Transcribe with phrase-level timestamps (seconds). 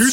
[0.00, 0.06] 今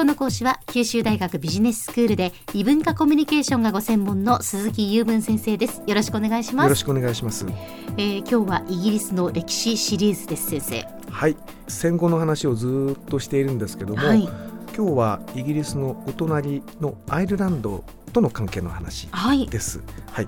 [0.00, 5.80] 日の講師は九州大学ビジネススクールで異文化コミュニケーションがご専門の鈴木雄文先生です。
[5.86, 6.66] よろしくお願いします。
[6.66, 7.46] よろしくお願いします。
[7.96, 10.88] えー、今日はイギリスの歴史シリーズです先生。
[11.08, 11.36] はい。
[11.68, 14.22] 戦後の話をずっとしているんですけども、はい。
[14.76, 19.46] 今日はイギリスのお隣のアイルランドとの関係の話はい。
[19.46, 19.80] です。
[20.10, 20.26] はい。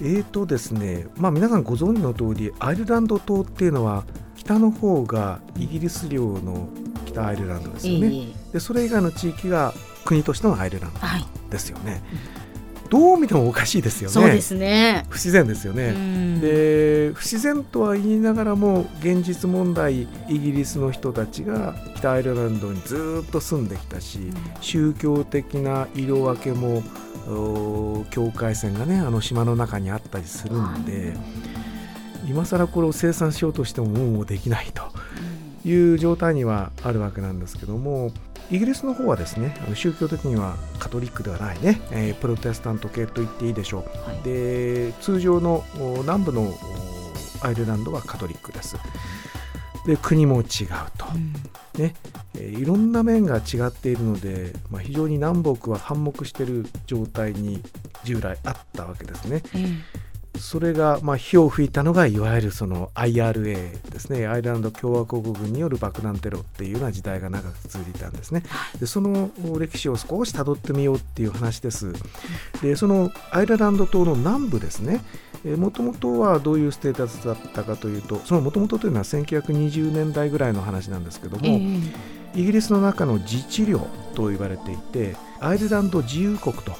[0.00, 4.04] えーとですね、まあ皆さんご存知の通り、アイルランド島っていうのは
[4.48, 6.68] 北の方がイギリス領の
[7.04, 8.06] 北アイルランドですよね。
[8.06, 9.74] えーで、それ以外の地域が
[10.06, 12.02] 国としてのアイルランドはいですよね。
[12.88, 14.14] どう見てもおかしいですよね。
[14.14, 15.88] そうですね不自然ですよね。
[15.88, 20.08] うんで不自然とは言いながらも現実問題イ
[20.38, 26.82] ギリスの人たちが北アイルランドにずっと住んできたし宗教的な色分けも
[27.28, 31.12] お境界線がねあの島の中にあったりするんで、
[32.28, 34.82] 今更これを生産しようとしてももうできないと
[35.68, 38.12] いう状態にはあるわけなんですけども
[38.50, 44.22] イギリスの方はですね宗教的にはカトリックではないね、えープロテスタント系と言っていいでしょう、はい。
[44.22, 46.54] で通常のお南部のお
[47.42, 48.76] アイルランドはカトリックです。
[49.86, 50.46] で国も違う
[50.96, 51.32] と、うん。
[51.80, 51.94] ね。
[52.34, 57.62] えーいろんな面が違っているので、まあ、非常に南北は反目している状態に
[58.04, 59.42] 従来あったわけですね。
[59.54, 59.78] えー
[60.38, 63.42] それが、まあ、火を吹いたのがいわゆるその IRA
[63.90, 64.26] ですね。
[64.26, 68.42] アイルランド共和国軍による爆弾テロっていうような時代が長く続いていたんですね。
[68.80, 71.92] でその歴史を少し辿ってみようっていう話です。
[72.62, 75.02] でそのアイルランド島の南部ですね。
[75.56, 81.92] もともとはどういうステータスだったかというとそのもともとというのは1920年代ぐらいの話なんですけども、えー
[82.34, 86.72] イギリスの中の自治領と言われていてアイルランド自由国と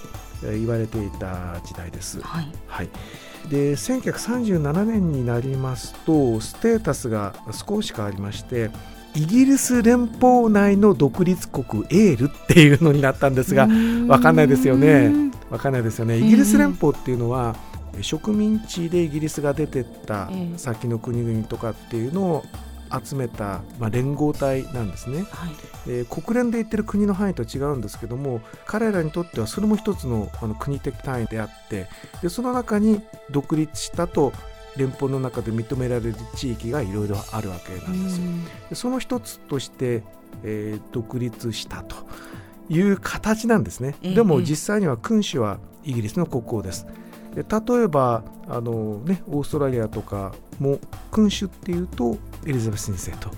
[0.44, 2.20] えー言われていた時代です。
[2.20, 2.52] はい。
[2.66, 2.90] はい、
[3.48, 8.70] で1937年になりますとステータスが少し変わりまして
[9.14, 13.66] イギリス連邦内の独立国エールっていうのになったんですが
[14.06, 15.32] わかんないですよね。
[15.50, 16.18] わかんないですよね。
[16.18, 17.56] イギリス連邦っていうのは
[18.00, 20.58] 植民地でイギリスが出てったええ。
[20.58, 22.44] 先の国々とかっていうのを
[23.04, 25.26] 集めた、まあ、連合体なんですね。
[25.30, 25.50] はい
[25.86, 31.88] えー国連で言ってる国の範囲と違うんですけども彼らにとってはそれも一つのあの国的単位であって
[32.22, 33.00] でその中に
[33.30, 34.32] 独立したと
[34.76, 38.26] 連邦の中で認められる地域がいろいろあるわけなんですよ。
[38.70, 40.02] でその一つとして、
[40.42, 41.96] えー独立したと
[42.68, 43.96] いう形なんですね。
[44.02, 46.86] ええでも実際には君主はイギリスの国王です。
[47.34, 50.78] で例えばあの、ね、オーストラリアとかも
[51.10, 53.30] 君主っていうとエリザベス2世と。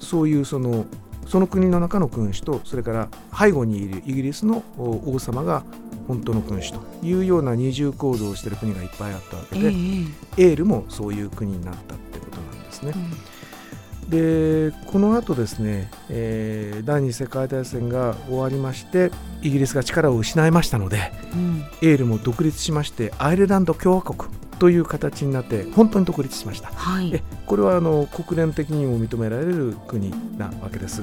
[0.00, 0.86] そういうその
[1.26, 5.62] その国の中の君主とそれから背後にいるイギリスのお王様が
[6.06, 6.80] 本当の君主と。
[7.02, 12.92] いうような二重構造をしている国がいっぱいあったわけで、えーエールもそういう国になったってことなんですね。
[12.94, 14.10] うん。
[14.10, 19.10] でこの後ですね、えー第二次世界大戦が終わりまして
[19.42, 21.64] イギリスが力を失いましたのでうん。
[21.82, 26.68] エールも独立しましてアイルランド共和国という形になって本当に独立しました。
[26.68, 31.02] はいえこれはあの国連的にも認められる国なわけです。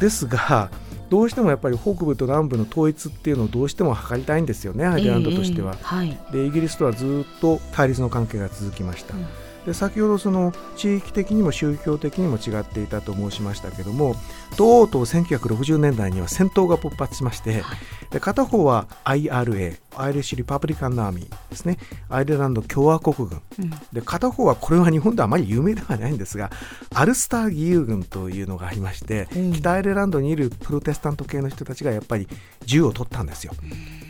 [0.00, 0.70] ですが
[1.10, 5.74] どうしてもやっぱり北部と南部の統一っていうのをどうしても図りたいんですよねアイルランドとしては。
[5.78, 9.14] えーはいでイギリスとはずっと対立の関係が続きました。
[9.14, 9.26] うん
[9.66, 14.14] で先ほどその地域的にも宗教的にも違っていたと申しましたけども
[14.56, 17.78] とうとう1960年代には戦闘が勃発しまして、はい
[18.10, 21.78] で片方は IRA アイリッシュ・リパブリカン・アーミーですね。
[22.08, 23.42] アイルランド共和国軍。
[23.58, 23.70] うん。
[23.92, 26.50] で片方はこれは日本ではあまり有名ではないんですが
[26.94, 29.52] アルスター義勇軍というのがありまして、うん。
[29.52, 32.28] 北アイルランドにいるプロテスタント系の人たちがやっぱり
[32.64, 33.52] 銃を取ったんですよ。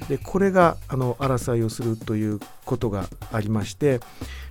[0.08, 3.98] でこれがあの争いをするということがありまして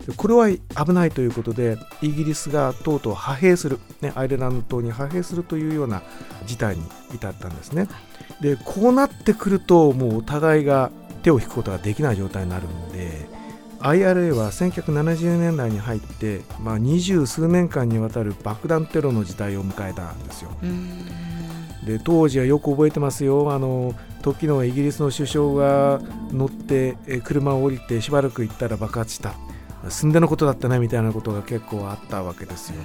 [0.06, 6.04] でこれは危ないということでイギリスがとうとう派兵する、ね、アイルランド島に派兵するというような
[6.46, 6.84] 事態に
[7.14, 7.88] 至ったんですね。
[8.42, 10.92] でこうなってくるともうお互いが
[11.28, 13.28] 手を引くことができない状態になるんで
[13.80, 20.52] IRA は1970年代に入って、まあ、二十数年間にわたる爆弾テロの時代を迎えたんですよ。
[20.64, 21.06] うん。
[21.86, 23.52] で当時はよく覚えてますよ。
[23.54, 23.94] あの
[24.24, 26.02] 時のイギリスの首相が
[26.32, 29.36] 乗ってえ車を降りてしばらく行ったら爆発した。
[29.90, 32.82] 寸でのことだったねみたいなことが結構あったわけですよ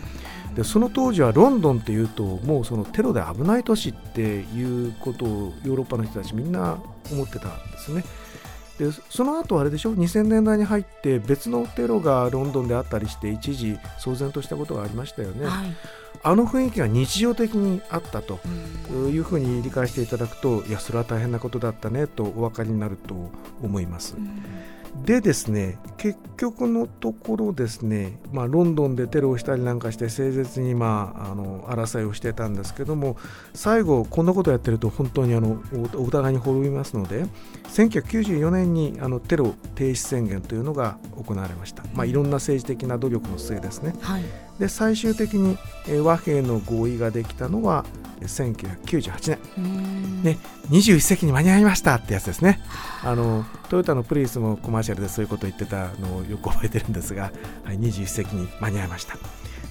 [0.55, 6.79] でその当時はロンドンっていうともうそのテロで危ない都市っていうことをヨーロッパの人たちみんな
[7.11, 8.05] 思ってたんですね。
[8.79, 15.77] でその後あれでしょ？2000年代に入って別のテロがロンドンであったりして一時騒然としたことがありましたよね、はい。
[16.23, 18.41] あの雰囲気が日常的にあったと
[18.91, 19.11] うん。
[19.11, 23.31] いうふうに理解していただくといやそれは大変なことだったねとお分かりになると
[23.63, 24.17] 思います。
[24.95, 33.17] でですね結局のところですね、まあ、ロンドンでテロをしたりなんかして誠実に、まあ、あの争いをしてたんですけども
[33.55, 35.63] 最後こんなことをやってると本当にあの
[35.97, 37.25] お互いに滅びますので
[37.69, 44.25] 1994年にあのテロ停止宣言というのが行われました、まあ、いろんな政治的な努力の末ですね、はい、
[44.59, 45.57] で最終的に
[46.03, 47.85] 和平の合意ができたのは
[48.27, 50.39] 1998年、ね、
[50.71, 52.61] 21世紀に間に合いましたってやつですね。
[53.03, 53.15] あ。
[53.15, 57.33] のトヨタのプリウスもコマーシャルでそういうことを言ってたのをよく覚えてるんですが、
[57.65, 59.17] はい、21世紀に間に合いました。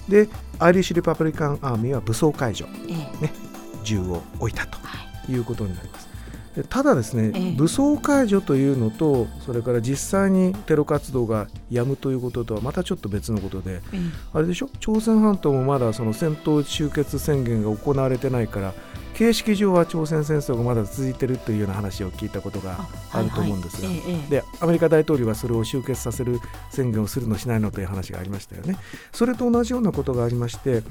[0.08, 0.28] で
[0.58, 3.32] アイリッシュ・リパブリカン・アーミーは武装解除、ね、
[3.84, 4.78] 銃を置いたと
[5.28, 5.34] い。
[5.34, 6.08] うことになります、
[6.68, 14.00] ただですね、ええ、武装解除というのとそれから実際にテロ活動がやむということとはまたちょっと別のことで、え、
[14.34, 14.68] あれでしょ？
[14.80, 18.74] 朝鮮半島もまだその戦闘終結宣言が行われてないから
[19.14, 28.76] 形式上は朝鮮戦争がまだ続いているというような話を聞いたことがあると思うんですが、はいはい、でアメリカ大統領がそれを終結させる宣言をするのしないのという話がありましたよね。
[29.12, 30.82] それと同じようなことがありまして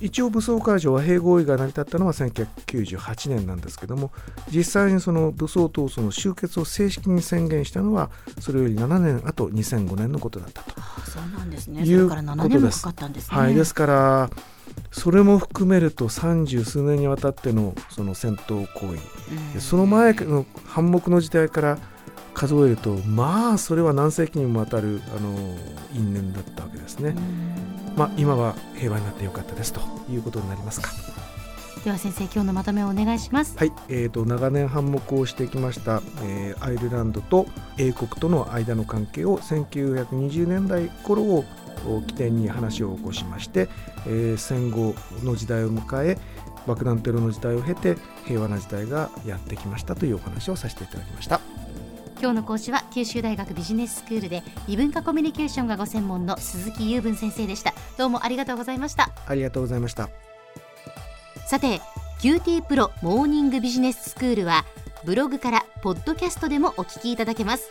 [0.00, 4.10] 一応武装解除和平合意が成り立ったのは1998年なんですけども
[4.50, 10.80] 実際にその武装闘争の終結を正式に宣言したのはそれより7年あと2005年のことだったと。
[11.04, 11.84] そうなんですね。
[11.84, 13.36] それから7年もかかったんですね。
[13.36, 14.30] はい、ですから
[14.90, 18.94] それも含めると三十数年にわたってのその戦闘行
[19.54, 21.78] 為、その前の反目の時代から
[22.34, 25.30] 数えるとまあそれは何世紀にもわたるあの
[25.94, 27.14] 因縁だったわけですね。
[27.96, 29.80] まあ、今は平和になってよかったですと
[30.10, 30.90] いうことになりますか。
[31.82, 33.56] では先生今日のまとめをお願いします。
[33.56, 37.46] はい、えーと、長年反目をしてきました、えー、アイルランドと
[37.78, 41.44] 英国との間の関係を1920年代頃を
[42.02, 43.68] 起点に話を起こしまして、
[44.06, 46.18] えー、戦後の時代を迎え
[46.66, 51.40] 爆弾テロの時代を経て平和な時代がやってきましたというお話をさせていただきました。
[52.18, 57.74] 今日の講師は九州大学ビジネススクールで異文化コミュニケーションがご専門の鈴木雄文先生でした。
[57.98, 59.10] どうもありがとうございました。
[59.26, 60.08] ありがとうございました。
[61.46, 61.80] さて
[62.20, 64.64] QT プロモーニングビジネススクールは
[65.04, 67.70] ブログからポッドキャストでもお聞きいただけます